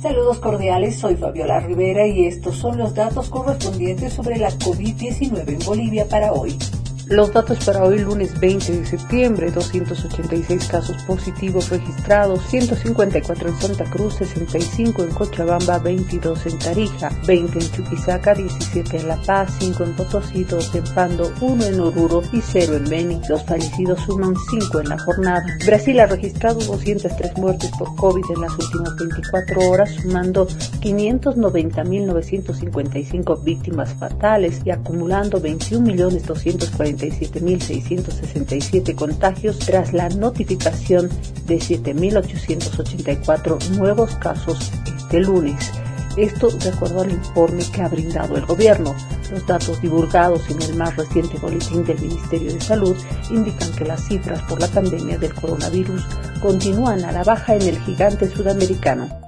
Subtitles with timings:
[0.00, 5.58] Saludos cordiales, soy Fabiola Rivera y estos son los datos correspondientes sobre la COVID-19 en
[5.66, 6.56] Bolivia para hoy.
[7.10, 13.84] Los datos para hoy lunes 20 de septiembre, 286 casos positivos registrados, 154 en Santa
[13.84, 19.84] Cruz, 65 en Cochabamba, 22 en Tarija, 20 en Chuquisaca, 17 en La Paz, 5
[19.84, 23.18] en Potosí, 2 en Pando, 1 en Oruro y 0 en Beni.
[23.26, 25.46] Los fallecidos suman 5 en la jornada.
[25.64, 33.94] Brasil ha registrado 203 muertes por COVID en las últimas 24 horas, sumando 590.955 víctimas
[33.94, 41.10] fatales y acumulando 21.240 47.667 contagios tras la notificación
[41.46, 45.72] de 7.884 nuevos casos este lunes.
[46.16, 48.96] Esto de acuerdo al informe que ha brindado el gobierno.
[49.30, 52.96] Los datos divulgados en el más reciente boletín del Ministerio de Salud
[53.30, 56.04] indican que las cifras por la pandemia del coronavirus
[56.40, 59.27] continúan a la baja en el gigante sudamericano.